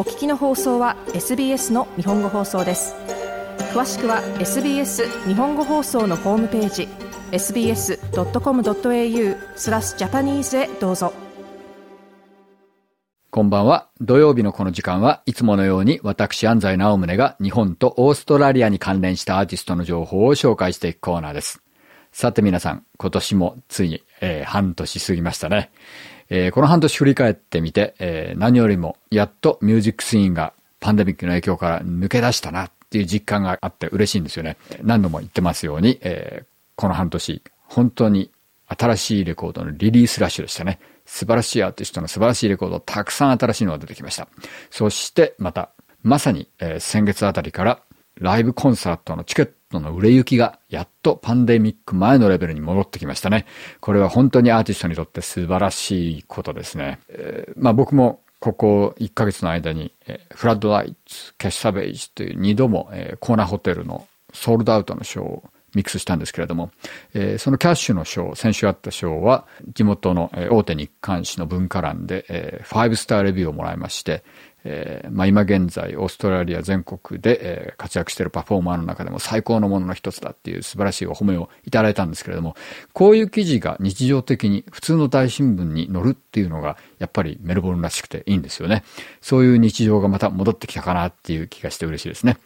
[0.00, 2.94] お聞きの放送は SBS の日本語放送です
[3.74, 6.88] 詳しくは SBS 日本語放送のホームページ
[7.32, 7.98] sbs.com.au
[9.56, 11.12] スラスジャパニーズへどうぞ
[13.30, 13.90] こんばんは。
[14.00, 21.62] 土曜日のこの時間はいつものように私安西直宗が日本とオーストラリアに関連したアーティストの情報を紹介していくコーナーです。
[22.10, 25.70] さて皆さん、今年もついに、えー、半年過ぎましたね。
[26.30, 34.56] えー、この半年振り返ってみて、えー、何よりもやっとミュージックシーンがパンデミックの影響から抜け出したなっていう実感があって嬉しいんですよね。
[34.82, 38.30] 何度も言ってますように、えー、この半年、本当に
[38.66, 40.78] 新しいレコードのリリースラッシュでしたね。
[41.04, 44.28] 素晴らしいアーティストの素晴らしいレコード、たくさん新しいのが出てきました。
[44.70, 45.70] そしてまた、
[46.02, 47.80] まさに、えー、先月あたりから
[48.14, 53.46] ライブコンサートのチケットの売れ行きがやっとパンデミック前のレベルに戻ってきましたね。
[53.80, 57.00] これは本当にアーティストにとって素晴らしいことですね。
[57.08, 66.70] えー、まあ僕もここ1ヶ月の間に、えー、フラッドライツ、キャッシュサベージという2度も、えー、コーナーホテルのソールドアウトのショーをミックスしたんですけれども、
[67.14, 74.24] えー、そのキャッシュの賞、先週あった賞は、地元の大手日刊誌の文化欄で、えー、5スターレビューをもらいまして、
[74.64, 82.56] えー、まあ、今現在、オーストラリア全国で、えー、活躍しているパフォーマーの中でも最高のものの一つだっていう素晴らしいお褒めをいただいたんですけれども、
[82.92, 88.84] こういう記事が日常的に普通の大新聞に載るっていうのが、やっぱりメルボルンらしくていいんですよね。
[89.20, 92.36] そういう日常がまた戻ってきたかなっていう気がして嬉しいですね。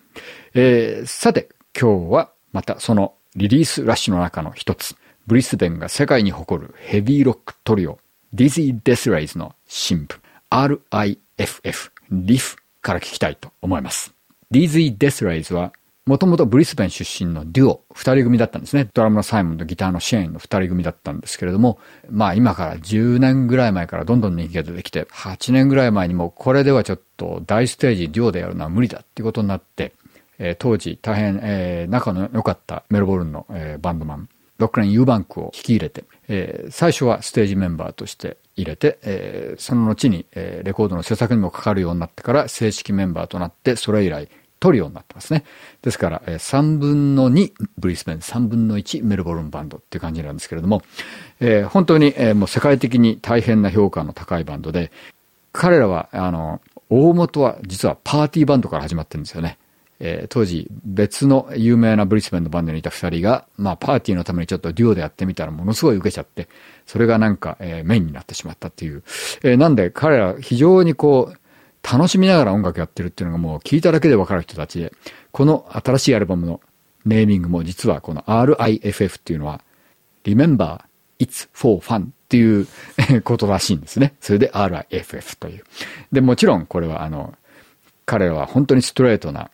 [0.55, 4.95] えー、さて、今日はまたそのリリースラッシュの中の一つ、
[5.27, 7.99] ブリスベンが世界に誇るヘビーロックトリオ、
[8.33, 10.21] DZ Deathraysの新譜、
[10.51, 14.15] RIFF、リフから聞きたいと思います。
[14.51, 15.73] DZ Deathraysは、
[16.07, 18.91] もともとブリスベン出身のデュオ、二人組だったんですね。
[18.93, 21.79] ドラムのサイモンとギターのシェーンの二人組だったんですけれども、
[22.11, 29.95] まあ今から10年ぐらい前からどんどん人気が出てきて、8年ぐらい前にもこれではちょっと大ステージデュオでやるのは無理だっていうことになって、
[30.39, 34.29] えー、当時大変、えー、仲の良かったメルボルンの、えー、バンドマン、
[34.59, 44.29] ロックレン・ユーバンクを引き入れて、えー、最初はステージメンバーとして入れて、えー、その後に、えー、レコードの制作にもかかるようになってから正式メンバーとなって、それ以来
[44.65, 45.45] トリオになってますね。
[45.83, 50.83] ですから、えー、3分の2ブリスベン、3分の1メルボルンバンドっていう感じなんですけれども、
[51.41, 54.91] えー、本当に、えー、もう世界的に大変な評価の高いバンドで、
[55.53, 59.59] 彼らは、あの、大元は実はパーティーバンドから始まってるんですよね。
[60.07, 66.47] えー、当時別の有名なブリスベンのバンドにいた二人が、まあパーティーのためにちょっとデュオでやってみたらものすごい受けちゃって、
[66.85, 69.03] それがなんか、えー、メインになってしまったっていう。
[69.43, 71.39] えー、なんで彼ら非常にこう、
[71.83, 74.93] 楽しみながら音楽やってるっていうのがもう聞いただけでわかる人たちで、
[75.33, 76.61] この新しいアルバムの
[77.07, 79.63] ネーミングも実はこの RIFF っていうのは、
[80.25, 80.83] Remember
[81.19, 82.67] It's for Fun っていう
[83.25, 84.15] ことらしいんですね。
[84.21, 85.65] それで RIFF という。
[86.13, 87.35] で、もちろんこれはあの、
[88.07, 89.51] 彼らは本当にストレートな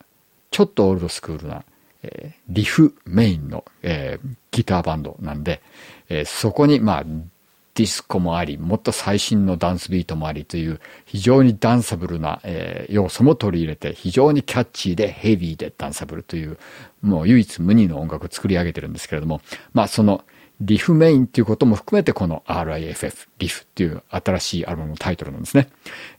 [0.51, 1.65] ちょっとオールドスクールな、
[2.03, 5.63] えー、リフメインの、えー、ギターバンドなんで、
[6.09, 16.59] えー、そこに、まあ、ディスコもあり、もっと最新のダンスビートもありという、非常にダンサブルな、えー、要素も取り入れて、非常にキャッチーでヘビーでダンサブルという、
[17.01, 19.41] もう唯一無二の音楽を作り上げてるんですけれども、
[19.73, 20.25] まあその、
[20.61, 25.71] リフメインっていうことも含めてこの RIFF、リフっていう新しいアルバムのタイトルなんですね。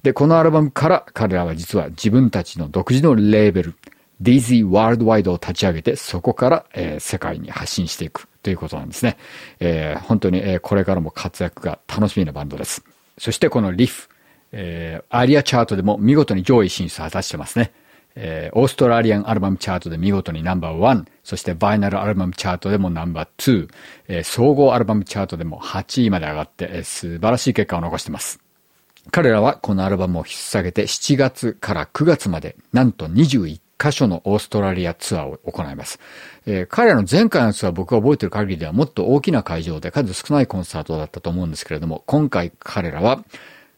[0.01, 3.75] で、このアルバムから彼らは実は自分たちの独自のレーベル、
[4.21, 9.17] DZ ワールドワイドを立ち上げて、そこから、えー、世界に発信していくということなんですね。
[9.59, 12.83] えー、本当に、えー、これからも活躍が楽しみなバンドです。
[13.17, 14.09] そしてこのリフ、
[14.51, 17.71] えー、アリアチャートでも見事に上位進出を果たしてますね。
[18.15, 23.73] えー、オーストラリアンアルバムチャートで見事にナンバーワン、そしてバイナルアルバムチャートでもナンバーツー、
[24.07, 28.39] えー、総合アルバムチャートでも8位まで上がって、えー、素晴らしい結果を残してます。
[29.09, 35.99] 彼らはこのアルバムを引っ提げて7月から9月まで、なんと21箇所のオーストラリアツアーを行います。
[36.45, 43.23] えー、彼らの前回のツアー僕が覚えている限りではもっと大きな会場で数少ないコンサートだったと思うんですけれども、今回彼らは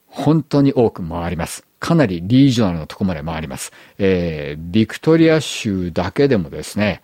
[0.08, 1.66] 本当に多く回ります。
[1.80, 3.72] かなりリージョナルのとこまで回ります。
[3.98, 7.02] えー、ビクトリア州だけでもですね、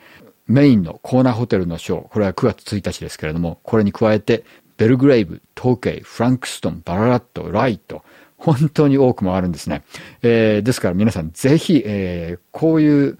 [0.47, 4.43] メインのコーナーホテルのショー、これは9月1日ですけれども、これに加えて、
[4.77, 8.03] ベルグレイブ、トーケイ、フランクストン、バララット、ライト、
[8.39, 9.83] 本当に多くもあるんですね。
[10.23, 13.19] えー、ですから皆さんぜひ、えー、こういう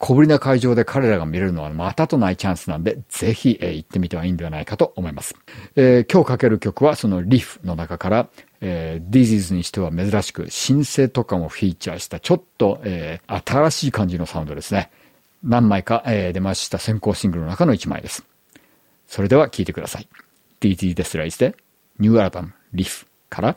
[0.00, 5.34] 小ぶりな会場で彼らが見れるのはまたとないチャンスなんで、ぜひ、えー、行ってみてはいいんではないかと思います。
[5.76, 8.28] えー、今日かける曲はそのリフの中から、
[8.62, 14.90] えー、ディジーズにしては珍しく、シンセとかもフィーチャーしたちょっと、えー、新しい感じのサウンドですね。
[15.44, 18.24] 何枚か、えー、出ました先行シングルの中の1枚です。
[19.06, 20.08] それでは聴いてください。
[20.60, 21.54] DZ Deathraysで、
[21.98, 23.56] ニューアルバム、リフから、